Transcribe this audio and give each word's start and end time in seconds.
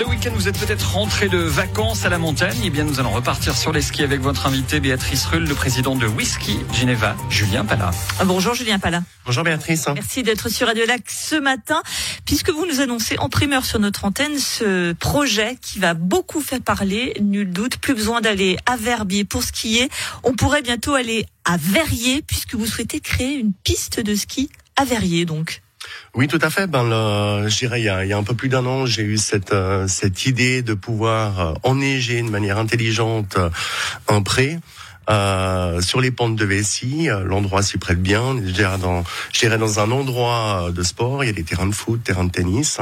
Ce 0.00 0.04
week-end, 0.06 0.30
vous 0.32 0.48
êtes 0.48 0.58
peut-être 0.58 0.94
rentré 0.94 1.28
de 1.28 1.36
vacances 1.36 2.06
à 2.06 2.08
la 2.08 2.16
montagne. 2.16 2.56
Eh 2.64 2.70
bien, 2.70 2.84
nous 2.84 3.00
allons 3.00 3.10
repartir 3.10 3.54
sur 3.54 3.70
les 3.70 3.82
skis 3.82 4.02
avec 4.02 4.22
votre 4.22 4.46
invité 4.46 4.80
Béatrice 4.80 5.26
Rull, 5.26 5.44
le 5.44 5.54
président 5.54 5.94
de 5.94 6.06
Whisky 6.06 6.60
Geneva, 6.72 7.14
Julien 7.28 7.66
Pala. 7.66 7.90
Bonjour 8.24 8.54
Julien 8.54 8.78
Pala. 8.78 9.02
Bonjour 9.26 9.44
Béatrice. 9.44 9.84
Merci 9.92 10.22
d'être 10.22 10.48
sur 10.48 10.68
Radio 10.68 10.86
Lac 10.86 11.02
ce 11.06 11.36
matin, 11.36 11.82
puisque 12.24 12.48
vous 12.48 12.64
nous 12.64 12.80
annoncez 12.80 13.18
en 13.18 13.28
primeur 13.28 13.66
sur 13.66 13.78
notre 13.78 14.06
antenne 14.06 14.38
ce 14.38 14.94
projet 14.94 15.58
qui 15.60 15.78
va 15.78 15.92
beaucoup 15.92 16.40
faire 16.40 16.62
parler, 16.62 17.12
nul 17.20 17.50
doute. 17.50 17.76
Plus 17.76 17.92
besoin 17.92 18.22
d'aller 18.22 18.56
à 18.64 18.78
Verbier 18.78 19.26
pour 19.26 19.42
skier. 19.42 19.90
On 20.24 20.32
pourrait 20.32 20.62
bientôt 20.62 20.94
aller 20.94 21.26
à 21.44 21.58
Verrier, 21.58 22.22
puisque 22.22 22.54
vous 22.54 22.64
souhaitez 22.64 23.00
créer 23.00 23.34
une 23.34 23.52
piste 23.52 24.00
de 24.00 24.14
ski 24.14 24.48
à 24.76 24.86
Verrier, 24.86 25.26
donc. 25.26 25.60
Oui, 26.14 26.26
tout 26.28 26.38
à 26.42 26.50
fait. 26.50 26.66
Ben, 26.66 26.84
le, 26.84 27.48
je 27.48 27.58
dirais, 27.58 27.80
il 27.80 27.84
y 27.84 27.88
a, 27.88 28.04
il 28.04 28.08
y 28.08 28.12
a 28.12 28.18
un 28.18 28.22
peu 28.22 28.34
plus 28.34 28.48
d'un 28.48 28.66
an, 28.66 28.86
j'ai 28.86 29.02
eu 29.02 29.16
cette 29.16 29.52
euh, 29.52 29.86
cette 29.86 30.26
idée 30.26 30.62
de 30.62 30.74
pouvoir 30.74 31.40
euh, 31.40 31.54
enneiger 31.62 32.22
de 32.22 32.30
manière 32.30 32.58
intelligente 32.58 33.36
euh, 33.38 33.50
un 34.08 34.22
pré. 34.22 34.58
Euh, 35.08 35.80
sur 35.80 36.00
les 36.00 36.10
pentes 36.10 36.36
de 36.36 36.44
Vessie, 36.44 37.08
l'endroit 37.24 37.62
s'y 37.62 37.78
prête 37.78 38.00
bien. 38.00 38.36
Je 38.44 38.50
dirais 38.50 38.78
dans, 38.78 39.04
je 39.32 39.40
dirais 39.40 39.58
dans 39.58 39.80
un 39.80 39.90
endroit 39.90 40.70
de 40.72 40.82
sport, 40.82 41.24
il 41.24 41.28
y 41.28 41.30
a 41.30 41.32
des 41.32 41.42
terrains 41.42 41.66
de 41.66 41.74
foot, 41.74 42.02
terrains 42.04 42.24
de 42.24 42.30
tennis. 42.30 42.78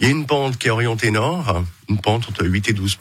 Il 0.00 0.06
y 0.06 0.08
a 0.08 0.12
une 0.12 0.26
pente 0.26 0.58
qui 0.58 0.66
est 0.68 0.70
orientée 0.70 1.10
nord, 1.10 1.62
une 1.88 2.00
pente 2.00 2.28
entre 2.28 2.44
8 2.44 2.68
et 2.68 2.72
12 2.72 2.98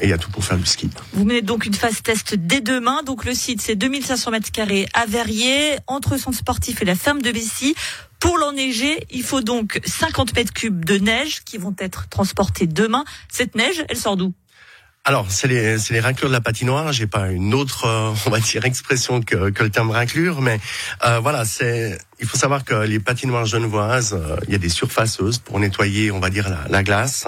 et 0.00 0.04
il 0.04 0.10
y 0.10 0.12
a 0.12 0.18
tout 0.18 0.30
pour 0.30 0.44
faire 0.44 0.56
du 0.56 0.66
ski. 0.66 0.90
Vous 1.12 1.24
menez 1.24 1.42
donc 1.42 1.66
une 1.66 1.74
phase 1.74 2.02
test 2.02 2.34
dès 2.34 2.60
demain. 2.60 3.02
Donc 3.02 3.24
le 3.24 3.34
site, 3.34 3.60
c'est 3.60 3.76
2500 3.76 4.30
mètres 4.30 4.50
carrés 4.50 4.86
à 4.94 5.06
Verrier, 5.06 5.76
entre 5.86 6.16
son 6.16 6.32
sportif 6.32 6.82
et 6.82 6.84
la 6.84 6.94
ferme 6.94 7.22
de 7.22 7.30
Vessie. 7.30 7.74
Pour 8.18 8.38
l'enneiger, 8.38 9.04
il 9.10 9.24
faut 9.24 9.40
donc 9.40 9.80
50 9.84 10.36
mètres 10.36 10.52
cubes 10.52 10.84
de 10.84 10.96
neige 10.96 11.42
qui 11.44 11.58
vont 11.58 11.74
être 11.78 12.08
transportés 12.08 12.66
demain. 12.66 13.04
Cette 13.28 13.56
neige, 13.56 13.84
elle 13.88 13.96
sort 13.96 14.16
d'où? 14.16 14.32
Alors, 15.04 15.26
c'est 15.30 15.48
les, 15.48 15.76
les 15.90 16.00
raclures 16.00 16.28
de 16.28 16.32
la 16.32 16.40
patinoire. 16.40 16.92
J'ai 16.92 17.08
pas 17.08 17.30
une 17.30 17.54
autre, 17.54 17.86
euh, 17.86 18.14
on 18.26 18.30
va 18.30 18.38
dire, 18.38 18.64
expression 18.64 19.20
que, 19.20 19.50
que 19.50 19.64
le 19.64 19.70
terme 19.70 19.90
raclure, 19.90 20.40
mais 20.40 20.60
euh, 21.04 21.18
voilà, 21.18 21.44
c'est 21.44 21.98
il 22.22 22.28
faut 22.28 22.38
savoir 22.38 22.64
que 22.64 22.74
les 22.86 23.00
patinoires 23.00 23.46
genevoises, 23.46 24.14
euh, 24.14 24.36
il 24.46 24.52
y 24.52 24.54
a 24.54 24.58
des 24.58 24.68
surfaceuses 24.68 25.38
pour 25.38 25.58
nettoyer, 25.58 26.12
on 26.12 26.20
va 26.20 26.30
dire, 26.30 26.48
la, 26.70 26.82
glace. 26.84 27.26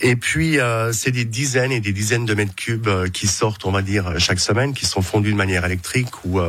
Et 0.00 0.14
puis, 0.14 0.60
euh, 0.60 0.92
c'est 0.92 1.10
des 1.10 1.24
dizaines 1.24 1.72
et 1.72 1.80
des 1.80 1.92
dizaines 1.92 2.26
de 2.26 2.34
mètres 2.34 2.54
cubes 2.54 2.86
euh, 2.86 3.08
qui 3.08 3.26
sortent, 3.26 3.64
on 3.64 3.72
va 3.72 3.82
dire, 3.82 4.20
chaque 4.20 4.38
semaine, 4.38 4.72
qui 4.72 4.86
sont 4.86 5.02
fondus 5.02 5.32
de 5.32 5.36
manière 5.36 5.64
électrique 5.64 6.24
ou, 6.24 6.40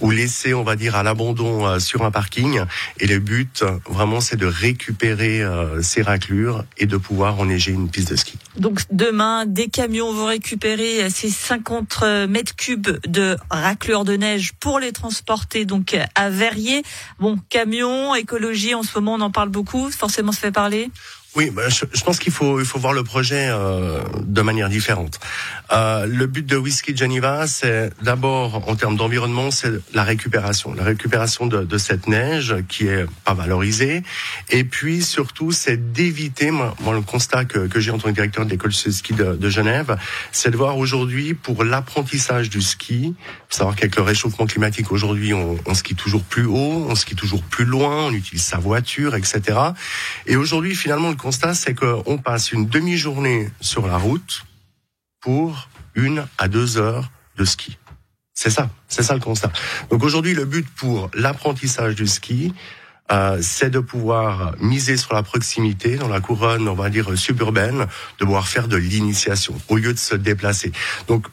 ou 0.00 0.10
laissés, 0.10 0.54
on 0.54 0.62
va 0.62 0.76
dire, 0.76 0.96
à 0.96 1.02
l'abandon 1.02 1.78
sur 1.78 2.04
un 2.04 2.10
parking. 2.10 2.60
Et 3.00 3.06
le 3.06 3.18
but, 3.18 3.62
vraiment, 3.88 4.20
c'est 4.20 4.36
de 4.36 4.46
récupérer 4.46 5.42
ces 5.82 6.02
raclures 6.02 6.64
et 6.78 6.86
de 6.86 6.96
pouvoir 6.96 7.38
enneiger 7.38 7.72
une 7.72 7.90
piste 7.90 8.10
de 8.10 8.16
ski. 8.16 8.38
Donc, 8.56 8.80
demain, 8.90 9.44
des 9.46 9.68
camions 9.68 10.12
vont 10.12 10.26
récupérer 10.26 11.10
ces 11.10 11.28
50 11.28 12.02
mètres 12.28 12.56
cubes 12.56 12.98
de 13.06 13.36
raclures 13.50 14.04
de 14.04 14.16
neige 14.16 14.52
pour 14.58 14.78
les 14.78 14.92
transporter 14.92 15.64
donc 15.64 15.96
à 16.14 16.30
Verrier. 16.30 16.82
Camion, 17.48 18.14
écologie, 18.14 18.74
en 18.74 18.82
ce 18.82 18.98
moment 18.98 19.14
on 19.14 19.20
en 19.20 19.30
parle 19.30 19.48
beaucoup, 19.48 19.90
forcément 19.90 20.32
se 20.32 20.38
fait 20.38 20.52
parler. 20.52 20.90
Oui, 21.36 21.52
je, 21.68 21.84
je, 21.92 22.02
pense 22.02 22.18
qu'il 22.18 22.32
faut, 22.32 22.60
il 22.60 22.64
faut 22.64 22.78
voir 22.78 22.94
le 22.94 23.04
projet 23.04 23.48
euh, 23.50 24.00
de 24.22 24.40
manière 24.40 24.70
différente. 24.70 25.20
Euh, 25.72 26.06
le 26.06 26.26
but 26.26 26.46
de 26.46 26.56
Whisky 26.56 26.96
Geneva, 26.96 27.46
c'est 27.46 27.90
d'abord, 28.02 28.68
en 28.68 28.76
termes 28.76 28.96
d'environnement, 28.96 29.50
c'est 29.50 29.72
la 29.94 30.04
récupération. 30.04 30.74
La 30.74 30.84
récupération 30.84 31.46
de, 31.46 31.64
de, 31.64 31.78
cette 31.78 32.06
neige 32.06 32.54
qui 32.68 32.86
est 32.86 33.04
pas 33.24 33.34
valorisée. 33.34 34.02
Et 34.50 34.64
puis, 34.64 35.02
surtout, 35.02 35.50
c'est 35.50 35.92
d'éviter, 35.92 36.50
moi, 36.50 36.74
le 36.92 37.00
constat 37.00 37.44
que, 37.44 37.66
que 37.66 37.80
j'ai 37.80 37.90
en 37.90 37.98
tant 37.98 38.08
que 38.08 38.14
directeur 38.14 38.44
de 38.44 38.50
l'école 38.50 38.70
de 38.70 38.90
ski 38.90 39.12
de, 39.14 39.34
de 39.34 39.50
Genève, 39.50 39.96
c'est 40.30 40.50
de 40.50 40.56
voir 40.56 40.78
aujourd'hui, 40.78 41.34
pour 41.34 41.64
l'apprentissage 41.64 42.48
du 42.48 42.62
ski, 42.62 43.14
savoir 43.48 43.74
qu'avec 43.74 43.96
le 43.96 44.02
réchauffement 44.02 44.46
climatique, 44.46 44.92
aujourd'hui, 44.92 45.34
on, 45.34 45.58
on 45.66 45.74
skie 45.74 45.94
toujours 45.94 46.22
plus 46.22 46.46
haut, 46.46 46.86
on 46.88 46.94
skie 46.94 47.16
toujours 47.16 47.42
plus 47.42 47.64
loin, 47.64 48.06
on 48.06 48.12
utilise 48.12 48.44
sa 48.44 48.58
voiture, 48.58 49.16
etc. 49.16 49.58
Et 50.26 50.36
aujourd'hui, 50.36 50.74
finalement, 50.74 51.10
le 51.10 51.16
constat, 51.16 51.54
c'est 51.54 51.74
qu'on 51.74 52.18
passe 52.18 52.52
une 52.52 52.66
demi-journée 52.66 53.50
sur 53.60 53.86
la 53.86 53.96
route 53.96 54.44
pour 55.26 55.68
une 55.96 56.24
à 56.38 56.46
deux 56.46 56.78
heures 56.78 57.10
de 57.36 57.44
ski. 57.44 57.78
C'est 58.32 58.48
ça, 58.48 58.70
c'est 58.86 59.02
ça 59.02 59.12
le 59.12 59.18
constat. 59.18 59.50
Donc 59.90 60.04
aujourd'hui, 60.04 60.34
le 60.34 60.44
but 60.44 60.64
pour 60.76 61.10
l'apprentissage 61.14 61.96
du 61.96 62.06
ski, 62.06 62.54
euh, 63.10 63.38
c'est 63.42 63.70
de 63.70 63.80
pouvoir 63.80 64.54
miser 64.60 64.96
sur 64.96 65.14
la 65.14 65.24
proximité 65.24 65.96
dans 65.96 66.06
la 66.06 66.20
couronne, 66.20 66.68
on 66.68 66.74
va 66.74 66.90
dire 66.90 67.18
suburbaine, 67.18 67.88
de 68.20 68.24
pouvoir 68.24 68.46
faire 68.46 68.68
de 68.68 68.76
l'initiation 68.76 69.60
au 69.66 69.78
lieu 69.78 69.92
de 69.92 69.98
se 69.98 70.14
déplacer. 70.14 70.70
Donc 71.08 71.26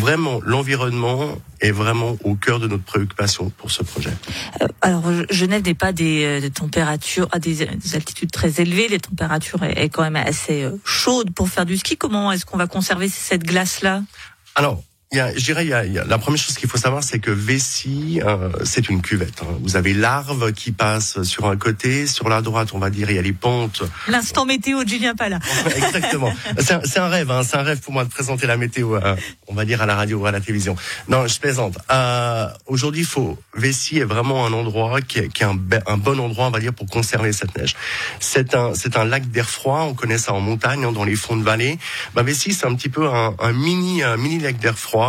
vraiment, 0.00 0.40
l'environnement 0.44 1.36
est 1.60 1.70
vraiment 1.70 2.16
au 2.24 2.34
cœur 2.34 2.58
de 2.58 2.66
notre 2.66 2.82
préoccupation 2.82 3.50
pour 3.50 3.70
ce 3.70 3.82
projet. 3.82 4.10
Euh, 4.62 4.66
alors, 4.80 5.04
Genève 5.30 5.62
n'est 5.64 5.74
pas 5.74 5.92
des, 5.92 6.24
euh, 6.24 6.40
des 6.40 6.50
températures 6.50 7.28
à 7.30 7.38
des, 7.38 7.66
des, 7.66 7.94
altitudes 7.94 8.32
très 8.32 8.60
élevées. 8.60 8.88
Les 8.88 8.98
températures 8.98 9.62
est, 9.62 9.84
est 9.84 9.88
quand 9.90 10.02
même 10.02 10.16
assez 10.16 10.64
euh, 10.64 10.80
chaudes 10.84 11.32
pour 11.32 11.48
faire 11.48 11.66
du 11.66 11.76
ski. 11.76 11.96
Comment 11.96 12.32
est-ce 12.32 12.46
qu'on 12.46 12.56
va 12.56 12.66
conserver 12.66 13.08
cette 13.08 13.44
glace-là? 13.44 14.02
Alors, 14.56 14.82
il 15.12 15.16
y 15.16 15.20
a, 15.20 15.34
je 15.34 15.44
dirais, 15.44 15.64
il 15.64 15.70
y 15.70 15.74
a, 15.74 15.84
il 15.84 15.92
y 15.92 15.98
a 15.98 16.04
la 16.04 16.18
première 16.18 16.40
chose 16.40 16.54
qu'il 16.56 16.68
faut 16.68 16.78
savoir, 16.78 17.02
c'est 17.02 17.18
que 17.18 17.32
Vessie, 17.32 18.20
euh, 18.24 18.48
c'est 18.62 18.88
une 18.88 19.02
cuvette. 19.02 19.42
Hein. 19.42 19.58
Vous 19.60 19.74
avez 19.74 19.92
l'arve 19.92 20.52
qui 20.52 20.70
passe 20.70 21.24
sur 21.24 21.46
un 21.46 21.56
côté, 21.56 22.06
sur 22.06 22.28
la 22.28 22.42
droite, 22.42 22.68
on 22.74 22.78
va 22.78 22.90
dire, 22.90 23.10
il 23.10 23.16
y 23.16 23.18
a 23.18 23.22
les 23.22 23.32
pentes. 23.32 23.82
L'instant 24.06 24.44
météo 24.44 24.84
de 24.84 24.88
Julien 24.88 25.16
Pala. 25.16 25.40
Exactement. 25.74 26.32
c'est 26.60 26.98
un, 26.98 27.02
un, 27.02 27.08
rêve, 27.08 27.28
hein. 27.32 27.42
c'est 27.42 27.56
un 27.56 27.62
rêve 27.62 27.80
pour 27.80 27.92
moi 27.92 28.04
de 28.04 28.08
présenter 28.08 28.46
la 28.46 28.56
météo, 28.56 28.94
euh, 28.94 29.16
on 29.48 29.54
va 29.54 29.64
dire 29.64 29.82
à 29.82 29.86
la 29.86 29.96
radio 29.96 30.18
ou 30.18 30.26
à 30.26 30.30
la 30.30 30.38
télévision. 30.38 30.76
Non, 31.08 31.26
je 31.26 31.40
plaisante. 31.40 31.76
Euh, 31.90 32.46
Aujourd'hui, 32.66 33.02
faut 33.02 33.36
Vessie 33.54 33.98
est 33.98 34.04
vraiment 34.04 34.46
un 34.46 34.52
endroit 34.52 35.00
qui 35.00 35.18
est, 35.18 35.28
qui 35.28 35.42
est 35.42 35.46
un, 35.46 35.58
un, 35.88 35.96
bon 35.96 36.20
endroit, 36.20 36.46
on 36.46 36.50
va 36.50 36.60
dire, 36.60 36.72
pour 36.72 36.86
conserver 36.86 37.32
cette 37.32 37.58
neige. 37.58 37.74
C'est 38.20 38.54
un, 38.54 38.74
c'est 38.74 38.96
un 38.96 39.04
lac 39.04 39.28
d'air 39.28 39.50
froid. 39.50 39.80
On 39.88 39.94
connaît 39.94 40.18
ça 40.18 40.34
en 40.34 40.40
montagne, 40.40 40.84
hein, 40.84 40.92
dans 40.92 41.02
les 41.02 41.16
fonds 41.16 41.36
de 41.36 41.42
vallée. 41.42 41.80
Bah, 42.14 42.22
Vessie, 42.22 42.54
c'est 42.54 42.66
un 42.66 42.76
petit 42.76 42.88
peu 42.88 43.08
un, 43.08 43.34
un 43.40 43.52
mini, 43.52 44.04
un 44.04 44.16
mini 44.16 44.38
lac 44.38 44.58
d'air 44.60 44.78
froid 44.78 44.99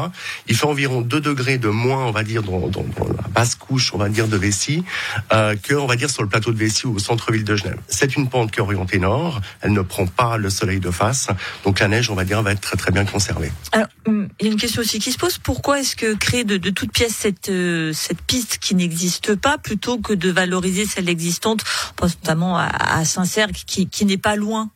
il 0.48 0.56
fait 0.56 0.66
environ 0.66 1.02
2 1.02 1.22
degrés 1.22 1.58
de 1.58 1.70
moins, 1.70 2.06
on 2.06 2.12
va 2.12 2.24
dire, 2.24 2.44
dans, 2.44 2.68
dans, 2.68 2.84
la 2.84 3.28
basse 3.30 3.56
couche, 3.56 3.94
on 3.94 3.98
va 3.98 4.10
dire, 4.10 4.28
de 4.28 4.38
Vessie, 4.38 4.84
euh, 5.32 5.56
que, 5.56 5.74
on 5.74 5.88
va 5.88 5.96
dire, 5.96 6.10
sur 6.10 6.24
le 6.24 6.30
plateau 6.30 6.52
de 6.52 6.58
Vessie 6.58 6.88
ou 6.88 6.96
au 6.96 7.00
centre-ville 7.00 7.44
de 7.44 7.56
Genève. 7.56 7.80
C'est 7.88 8.16
une 8.16 8.30
pente 8.30 8.52
qui 8.52 8.60
est 8.60 8.64
orientée 8.64 9.00
nord. 9.00 9.42
Elle 9.62 9.74
ne 9.74 9.82
prend 9.82 10.08
pas 10.08 10.38
le 10.38 10.50
soleil 10.50 10.80
de 10.80 10.92
face. 10.92 11.28
Donc 11.64 11.80
la 11.80 11.88
neige, 11.88 12.10
on 12.10 12.16
va 12.16 12.24
dire, 12.24 12.42
va 12.42 12.52
être 12.52 12.62
très 12.62 12.78
très 12.78 12.92
bien 12.92 13.06
conservée. 13.06 13.52
Alors, 13.72 13.88
hum, 14.08 14.30
il 14.40 14.48
y 14.48 14.50
a 14.50 14.52
une 14.52 14.60
question 14.60 14.82
aussi 14.82 15.00
qui 15.00 15.12
se 15.12 15.18
pose. 15.18 15.38
Pourquoi 15.38 15.80
est-ce 15.80 15.96
que 15.96 16.16
créer 16.16 16.44
de, 16.44 16.58
de 16.58 16.70
toutes 16.70 16.92
pièces 16.92 17.16
cette, 17.16 17.50
euh, 17.50 17.94
cette 17.94 18.22
piste 18.22 18.58
qui 18.60 18.76
n'existe 18.76 19.36
pas 19.36 19.58
plutôt 19.58 19.98
que 20.00 20.14
de 20.14 20.30
valoriser 20.30 20.86
celle 20.86 21.10
existante, 21.10 21.64
notamment 22.02 22.58
à, 22.58 22.66
à 22.66 23.06
Saint-Cergue, 23.06 23.56
qui, 23.66 23.88
qui 23.88 24.06
n'est 24.06 24.18
pas 24.18 24.36
loin? 24.36 24.70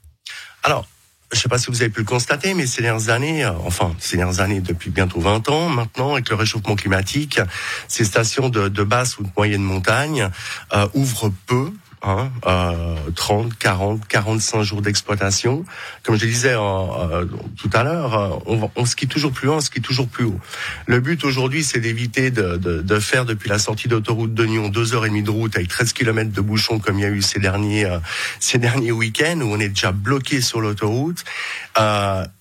Alors, 0.64 0.88
je 1.32 1.38
ne 1.38 1.42
sais 1.42 1.50
pas 1.50 1.58
si 1.58 1.72
vous 1.72 1.82
avez 1.82 1.90
pu 1.90 2.02
le 2.02 2.06
constater, 2.06 2.54
mais 2.54 2.68
ces 2.68 2.82
dernières 2.82 3.10
années, 3.10 3.44
euh, 3.44 3.52
enfin 3.66 3.96
ces 4.00 4.18
dernières 4.18 4.40
années 4.42 4.62
depuis 4.62 4.92
bientôt 4.92 5.20
20 5.20 5.50
ans 5.50 5.70
maintenant, 5.70 6.14
avec 6.14 6.30
le 6.30 6.36
réchauffement 6.36 6.76
climatique, 6.76 7.40
ces 7.88 8.06
stations 8.06 8.50
de, 8.50 8.84
basse 8.84 9.18
ou 9.18 9.24
de 9.24 9.30
moyenne 9.36 9.64
montagne 9.64 10.30
euh, 10.74 10.88
ouvrent 10.94 11.32
peu 11.48 11.72
Hein, 12.08 12.30
euh, 12.46 12.96
30, 13.16 13.58
40, 13.58 14.08
45 14.08 14.62
jours 14.62 14.82
d'exploitation. 14.84 15.66
Comme 16.04 16.18
je 16.18 16.26
disais 16.28 16.54
euh, 16.54 16.60
euh, 16.60 17.26
tout 17.58 17.70
à 17.74 17.84
l'heure, 17.84 18.14
euh, 18.14 18.30
on, 18.46 18.70
on 18.76 18.86
skie 18.86 19.08
toujours 19.08 19.32
plus 19.32 19.50
haut, 19.50 19.56
on 19.56 19.60
skie 19.60 19.82
toujours 19.82 20.08
plus 20.08 20.26
haut. 20.26 20.40
Le 20.86 21.00
but 21.00 21.24
aujourd'hui, 21.24 21.64
c'est 21.64 21.80
d'éviter 21.80 22.30
de, 22.30 22.58
de, 22.58 22.84
de, 22.84 23.00
faire 23.00 23.26
depuis 23.26 23.50
la 23.50 23.58
sortie 23.58 23.88
d'autoroute 23.88 24.36
de 24.36 24.46
Nyon 24.46 24.70
deux 24.70 24.94
heures 24.94 25.08
et 25.08 25.10
demie 25.10 25.24
de 25.24 25.32
route 25.32 25.56
avec 25.56 25.68
13 25.68 25.94
km 25.94 26.32
de 26.32 26.42
bouchons 26.42 26.78
comme 26.78 27.00
il 27.00 27.02
y 27.02 27.06
a 27.06 27.10
eu 27.10 27.24
ces 27.24 27.40
derniers 27.40 27.92
ces 28.40 28.60
derniers 28.60 28.92
week-ends 28.92 29.42
où 29.42 29.52
on 29.52 29.60
est 29.60 29.70
déjà 29.70 29.92
bloqué 29.92 30.42
sur 30.42 30.62
l'autoroute. 30.62 31.24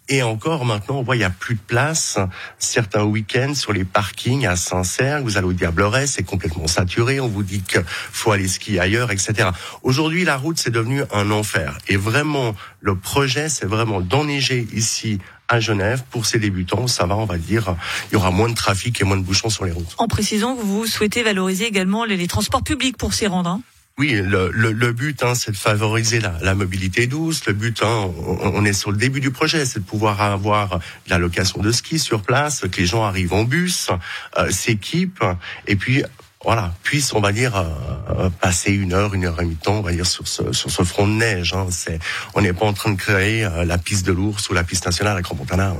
Et 0.09 0.23
encore 0.23 0.67
maintenant, 0.67 0.97
on 0.97 1.03
voit 1.03 1.17
il 1.17 1.21
n'y 1.21 1.25
a 1.25 1.31
plus 1.31 1.55
de 1.55 1.61
place. 1.61 2.19
Certains 2.59 3.05
week-ends 3.05 3.55
sur 3.55 3.73
les 3.73 3.85
parkings 3.85 4.47
à 4.47 4.55
Saint-Cergue, 4.55 5.25
vous 5.25 5.39
allez 5.39 5.47
au 5.47 5.53
Diableret, 5.55 6.07
c'est 6.07 6.23
complètement 6.23 6.67
saturé. 6.67 7.21
On 7.21 7.29
vous 7.29 7.43
dit 7.43 7.63
qu'il 7.63 7.83
faut 7.87 8.31
aller 8.31 8.47
skier 8.47 8.81
ailleurs, 8.81 9.11
etc. 9.11 9.49
Aujourd'hui, 9.83 10.25
la 10.25 10.37
route 10.37 10.59
c'est 10.59 10.71
devenu 10.71 11.03
un 11.13 11.31
enfer. 11.31 11.79
Et 11.89 11.97
vraiment, 11.97 12.55
le 12.81 12.97
projet, 12.97 13.49
c'est 13.49 13.67
vraiment 13.67 14.03
d'enneiger 14.03 14.69
ici 14.75 15.21
à 15.49 15.59
Genève 15.59 16.03
pour 16.11 16.27
ces 16.27 16.39
débutants. 16.39 16.87
Ça 16.87 17.07
va, 17.07 17.17
on 17.17 17.25
va 17.25 17.39
dire, 17.39 17.75
il 18.11 18.15
y 18.15 18.17
aura 18.17 18.31
moins 18.31 18.51
de 18.51 18.55
trafic 18.55 19.01
et 19.01 19.05
moins 19.05 19.17
de 19.17 19.23
bouchons 19.23 19.49
sur 19.49 19.65
les 19.65 19.73
routes. 19.73 19.95
En 19.97 20.09
précisant 20.09 20.55
que 20.55 20.63
vous 20.63 20.87
souhaitez 20.87 21.23
valoriser 21.23 21.65
également 21.67 22.05
les, 22.05 22.19
les 22.19 22.27
transports 22.27 22.63
publics 22.63 22.99
pour 22.99 23.15
s'y 23.15 23.27
rendre. 23.27 23.49
Hein 23.49 23.63
oui, 23.97 24.13
le, 24.13 24.51
le, 24.51 24.73
le 24.73 24.93
but, 24.93 25.23
hein, 25.23 25.37
c'est 25.37 25.53
de 25.53 25.57
favoriser 25.57 26.19
la, 26.19 26.35
la, 26.43 26.57
mobilité 26.57 27.07
douce. 27.07 27.47
Le 27.47 27.53
but, 27.53 27.81
hein, 27.83 28.11
on, 28.27 28.53
on, 28.55 28.65
est 28.65 28.73
sur 28.73 28.91
le 28.91 28.97
début 28.97 29.21
du 29.21 29.31
projet, 29.31 29.65
c'est 29.65 29.79
de 29.79 29.85
pouvoir 29.85 30.21
avoir 30.21 30.81
la 31.07 31.19
location 31.19 31.63
de 31.63 31.71
ski 31.71 32.01
sur 32.01 32.23
place, 32.23 32.63
que 32.63 32.81
les 32.81 32.87
gens 32.87 33.05
arrivent 33.05 33.35
en 33.35 33.45
bus, 33.45 33.91
euh, 34.37 34.51
s'équipent, 34.51 35.25
et 35.69 35.77
puis 35.77 36.03
voilà, 36.45 36.75
puisse, 36.83 37.15
on 37.15 37.21
va 37.21 37.33
dire, 37.33 37.57
euh, 37.57 38.29
passer 38.41 38.73
une 38.73 38.93
heure, 38.93 39.15
une 39.15 39.25
heure 39.25 39.41
et 39.41 39.45
demie 39.45 39.55
de 39.55 39.61
temps, 39.61 39.79
on 39.79 39.83
va 39.83 39.93
dire, 39.93 40.07
sur 40.07 40.29
ce, 40.29 40.53
sur 40.53 40.71
ce 40.71 40.83
front 40.83 41.07
de 41.07 41.13
neige. 41.13 41.55
Hein. 41.55 41.69
C'est, 41.71 41.99
on 42.35 42.43
n'est 42.43 42.53
pas 42.53 42.67
en 42.67 42.75
train 42.75 42.93
de 42.93 42.99
créer 42.99 43.45
euh, 43.45 43.65
la 43.65 43.79
piste 43.79 44.05
de 44.05 44.13
l'ours 44.13 44.51
ou 44.51 44.55
la 44.55 44.65
piste 44.65 44.85
nationale 44.85 45.17
à 45.17 45.23
Grand 45.23 45.37
Montana. 45.37 45.75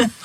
Hein. 0.00 0.06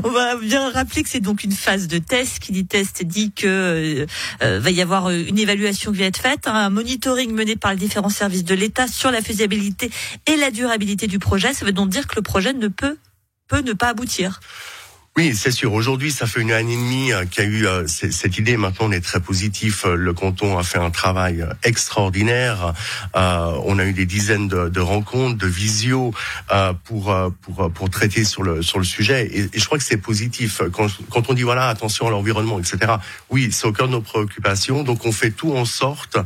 on 0.04 0.10
va 0.10 0.36
bien 0.36 0.70
rappeler 0.70 1.02
que 1.02 1.08
c'est 1.08 1.20
donc 1.20 1.44
une 1.44 1.52
phase 1.52 1.88
de 1.88 1.98
test. 1.98 2.38
Qui 2.38 2.52
dit 2.52 2.66
test 2.66 3.02
dit 3.04 3.32
que 3.32 4.06
euh, 4.42 4.60
va 4.60 4.70
y 4.70 4.80
avoir 4.80 5.10
une 5.10 5.38
évaluation 5.38 5.92
qui 5.92 5.98
va 5.98 6.06
être 6.06 6.20
faite, 6.20 6.46
un 6.46 6.70
monitoring 6.70 7.32
mené 7.32 7.56
par 7.56 7.72
les 7.72 7.78
différents 7.78 8.08
services 8.08 8.44
de 8.44 8.54
l'État 8.54 8.86
sur 8.86 9.10
la 9.10 9.20
faisabilité 9.20 9.90
et 10.26 10.36
la 10.36 10.50
durabilité 10.50 11.06
du 11.06 11.18
projet. 11.18 11.52
Ça 11.52 11.64
veut 11.64 11.72
donc 11.72 11.90
dire 11.90 12.06
que 12.06 12.16
le 12.16 12.22
projet 12.22 12.52
ne 12.52 12.68
peut 12.68 12.96
peut 13.48 13.60
ne 13.60 13.72
pas 13.72 13.88
aboutir. 13.88 14.40
Oui, 15.20 15.34
c'est 15.34 15.50
sûr. 15.50 15.74
Aujourd'hui, 15.74 16.10
ça 16.10 16.26
fait 16.26 16.40
une 16.40 16.50
année 16.50 16.72
et 16.72 16.76
demie 16.76 17.12
euh, 17.12 17.26
qu'il 17.26 17.44
y 17.44 17.46
a 17.46 17.50
eu 17.50 17.66
euh, 17.66 17.86
cette 17.86 18.38
idée. 18.38 18.56
Maintenant, 18.56 18.86
on 18.86 18.90
est 18.90 19.02
très 19.02 19.20
positif. 19.20 19.84
Euh, 19.84 19.94
le 19.94 20.14
canton 20.14 20.56
a 20.56 20.62
fait 20.62 20.78
un 20.78 20.88
travail 20.88 21.44
extraordinaire. 21.62 22.72
on 23.14 23.78
a 23.78 23.84
eu 23.84 23.92
des 23.92 24.06
dizaines 24.06 24.48
de, 24.48 24.80
rencontres, 24.80 25.36
de 25.36 25.46
visio 25.46 26.14
pour 26.84 27.14
pour 27.42 27.70
pour 27.70 27.90
traiter 27.90 28.24
sur 28.24 28.42
le 28.42 28.62
sur 28.62 28.78
le 28.78 28.84
sujet. 28.84 29.28
Et, 29.30 29.50
je 29.52 29.64
crois 29.66 29.76
que 29.76 29.84
c'est 29.84 29.98
positif. 29.98 30.62
Quand, 30.72 30.86
quand 31.10 31.28
on 31.28 31.34
dit 31.34 31.42
voilà, 31.42 31.68
attention 31.68 32.06
à 32.06 32.10
l'environnement, 32.10 32.58
etc. 32.58 32.94
Oui, 33.28 33.50
c'est 33.52 33.66
au 33.66 33.72
cœur 33.72 33.88
de 33.88 33.92
nos 33.92 34.00
préoccupations. 34.00 34.84
Donc, 34.84 35.04
on 35.04 35.12
fait 35.12 35.32
tout 35.32 35.52
en 35.52 35.66
sorte 35.66 36.16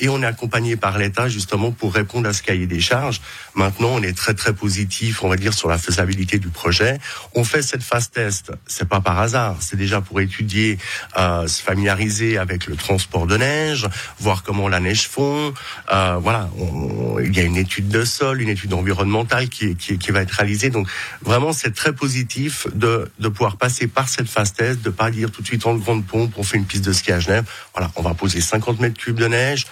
et 0.00 0.08
on 0.08 0.20
est 0.22 0.26
accompagné 0.26 0.74
par 0.76 0.98
l'État 0.98 1.28
justement 1.28 1.70
pour 1.70 1.94
répondre 1.94 2.28
à 2.28 2.32
ce 2.32 2.42
cahier 2.42 2.66
des 2.66 2.80
charges. 2.80 3.20
Maintenant, 3.54 3.90
on 3.92 4.02
est 4.02 4.16
très 4.16 4.34
très 4.34 4.52
positif, 4.52 5.22
on 5.22 5.28
va 5.28 5.36
dire, 5.36 5.54
sur 5.54 5.68
la 5.68 5.78
faisabilité 5.78 6.40
du 6.40 6.48
projet. 6.48 6.98
On 7.34 7.44
fait 7.44 7.62
cette 7.62 7.84
phase 7.84 8.07
test, 8.10 8.52
c'est 8.66 8.88
pas 8.88 9.00
par 9.00 9.18
hasard, 9.18 9.56
c'est 9.60 9.76
déjà 9.76 10.00
pour 10.00 10.20
étudier, 10.20 10.78
euh, 11.16 11.46
se 11.46 11.62
familiariser 11.62 12.38
avec 12.38 12.66
le 12.66 12.76
transport 12.76 13.26
de 13.26 13.36
neige, 13.36 13.86
voir 14.20 14.42
comment 14.42 14.68
la 14.68 14.80
neige 14.80 15.08
fond. 15.08 15.52
Euh, 15.92 16.16
voilà, 16.20 16.48
il 17.22 17.36
y 17.36 17.40
a 17.40 17.42
une 17.42 17.56
étude 17.56 17.88
de 17.88 18.04
sol, 18.04 18.40
une 18.40 18.48
étude 18.48 18.72
environnementale 18.72 19.48
qui, 19.48 19.76
qui, 19.76 19.98
qui 19.98 20.10
va 20.10 20.22
être 20.22 20.32
réalisée. 20.32 20.70
Donc 20.70 20.88
vraiment, 21.22 21.52
c'est 21.52 21.74
très 21.74 21.92
positif 21.92 22.66
de, 22.74 23.10
de 23.18 23.28
pouvoir 23.28 23.56
passer 23.56 23.86
par 23.86 24.08
cette 24.08 24.28
phase 24.28 24.52
test, 24.52 24.82
de 24.82 24.90
pas 24.90 25.10
dire 25.10 25.30
tout 25.30 25.42
de 25.42 25.46
suite 25.46 25.66
en 25.66 25.74
grande 25.74 26.06
pompe, 26.06 26.32
on 26.36 26.42
fait 26.42 26.56
une 26.56 26.66
piste 26.66 26.84
de 26.84 26.92
ski 26.92 27.12
à 27.12 27.20
Genève. 27.20 27.44
Voilà, 27.74 27.90
on 27.96 28.02
va 28.02 28.14
poser 28.14 28.40
50 28.40 28.80
mètres 28.80 28.98
cubes 28.98 29.18
de 29.18 29.26
neige 29.26 29.66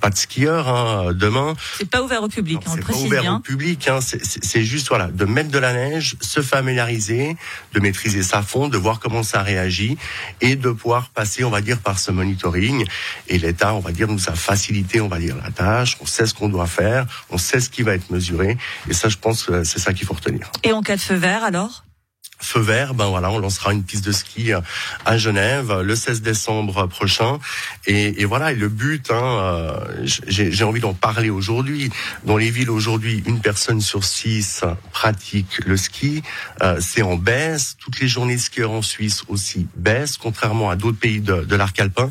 pas 0.00 0.10
de 0.10 0.16
skieurs 0.16 0.68
hein, 0.68 1.12
demain. 1.12 1.54
C'est 1.78 1.88
pas 1.88 2.02
ouvert 2.02 2.22
au 2.22 2.28
public, 2.28 2.60
on 2.66 2.74
le 2.74 2.82
précise 2.82 3.02
pas 3.02 3.18
ouvert 3.18 3.34
au 3.34 3.40
public. 3.40 3.88
Hein, 3.88 3.98
c'est 4.00 4.64
juste 4.64 4.88
voilà 4.88 5.08
de 5.08 5.24
mettre 5.24 5.50
de 5.50 5.58
la 5.58 5.72
neige, 5.72 6.16
se 6.20 6.40
familiariser, 6.40 7.36
de 7.72 7.80
maîtriser 7.80 8.22
sa 8.22 8.42
fond, 8.42 8.68
de 8.68 8.78
voir 8.78 9.00
comment 9.00 9.22
ça 9.22 9.42
réagit 9.42 9.96
et 10.40 10.56
de 10.56 10.70
pouvoir 10.70 11.10
passer, 11.10 11.44
on 11.44 11.50
va 11.50 11.60
dire, 11.60 11.78
par 11.78 11.98
ce 11.98 12.10
monitoring. 12.10 12.86
Et 13.28 13.38
l'État, 13.38 13.74
on 13.74 13.80
va 13.80 13.92
dire, 13.92 14.08
nous 14.08 14.28
a 14.28 14.34
facilité, 14.34 15.00
on 15.00 15.08
va 15.08 15.18
dire, 15.18 15.36
la 15.42 15.50
tâche. 15.50 15.96
On 16.00 16.06
sait 16.06 16.26
ce 16.26 16.34
qu'on 16.34 16.48
doit 16.48 16.66
faire, 16.66 17.06
on 17.30 17.38
sait 17.38 17.60
ce 17.60 17.70
qui 17.70 17.82
va 17.82 17.94
être 17.94 18.10
mesuré. 18.10 18.56
Et 18.88 18.94
ça, 18.94 19.08
je 19.08 19.16
pense 19.16 19.44
que 19.44 19.64
c'est 19.64 19.78
ça 19.78 19.92
qu'il 19.92 20.06
faut 20.06 20.14
retenir. 20.14 20.50
Et 20.62 20.72
en 20.72 20.82
cas 20.82 20.96
de 20.96 21.00
feu 21.00 21.14
vert, 21.14 21.44
alors? 21.44 21.84
Feu 22.38 22.60
vert, 22.60 22.94
ben 22.94 23.06
voilà, 23.06 23.30
on 23.30 23.38
lancera 23.38 23.72
une 23.72 23.84
piste 23.84 24.04
de 24.04 24.12
ski 24.12 24.52
euh, 24.52 24.60
à 25.04 25.16
Genève 25.16 25.80
le 25.80 25.96
16 25.96 26.22
décembre 26.22 26.86
prochain. 26.86 27.38
Et, 27.86 28.20
et 28.20 28.24
voilà, 28.24 28.52
et 28.52 28.54
le 28.54 28.68
but, 28.68 29.10
hein, 29.10 29.22
euh, 29.24 30.06
j'ai 30.26 30.64
envie 30.64 30.80
d'en 30.80 30.94
parler 30.94 31.30
aujourd'hui. 31.30 31.90
Dans 32.24 32.36
les 32.36 32.50
villes 32.50 32.70
aujourd'hui, 32.70 33.22
une 33.26 33.40
personne 33.40 33.80
sur 33.80 34.04
six 34.04 34.64
pratique 34.92 35.58
le 35.64 35.76
ski. 35.76 36.22
Euh, 36.62 36.78
c'est 36.80 37.02
en 37.02 37.16
baisse. 37.16 37.76
Toutes 37.78 38.00
les 38.00 38.08
journées 38.08 38.38
skieurs 38.38 38.72
en 38.72 38.82
Suisse 38.82 39.22
aussi 39.28 39.66
baissent, 39.76 40.16
contrairement 40.16 40.70
à 40.70 40.76
d'autres 40.76 40.98
pays 40.98 41.20
de, 41.20 41.44
de 41.44 41.56
l'arc 41.56 41.78
alpin. 41.80 42.10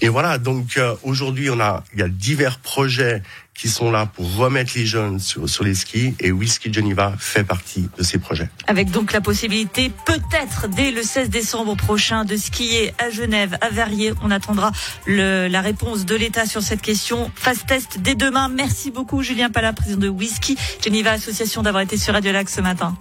Et 0.00 0.08
voilà, 0.08 0.38
donc 0.38 0.78
aujourd'hui, 1.02 1.50
on 1.50 1.60
a 1.60 1.84
il 1.92 2.00
y 2.00 2.02
a 2.02 2.08
divers 2.08 2.58
projets 2.58 3.22
qui 3.54 3.68
sont 3.68 3.90
là 3.90 4.06
pour 4.06 4.36
remettre 4.36 4.72
les 4.74 4.86
jeunes 4.86 5.18
sur, 5.18 5.48
sur 5.48 5.64
les 5.64 5.74
skis 5.74 6.14
et 6.20 6.32
Whisky 6.32 6.72
Geneva 6.72 7.14
fait 7.18 7.44
partie 7.44 7.88
de 7.96 8.02
ces 8.02 8.18
projets. 8.18 8.48
Avec 8.66 8.90
donc 8.90 9.12
la 9.12 9.20
possibilité 9.20 9.90
peut-être 10.04 10.68
dès 10.68 10.90
le 10.90 11.02
16 11.02 11.30
décembre 11.30 11.76
prochain 11.76 12.24
de 12.24 12.36
skier 12.36 12.92
à 12.98 13.10
Genève, 13.10 13.56
à 13.60 13.70
Verrier. 13.70 14.12
On 14.22 14.30
attendra 14.30 14.72
le, 15.06 15.48
la 15.48 15.60
réponse 15.60 16.04
de 16.04 16.14
l'État 16.14 16.46
sur 16.46 16.62
cette 16.62 16.82
question. 16.82 17.30
Fast 17.34 17.66
test 17.66 17.98
dès 18.00 18.14
demain. 18.14 18.48
Merci 18.48 18.90
beaucoup 18.90 19.22
Julien 19.22 19.50
Pala, 19.50 19.72
président 19.72 20.00
de 20.00 20.08
Whisky 20.08 20.56
Geneva 20.84 21.12
Association 21.12 21.62
d'avoir 21.62 21.82
été 21.82 21.96
sur 21.96 22.14
Radio 22.14 22.32
Lac 22.32 22.48
ce 22.48 22.60
matin. 22.60 22.96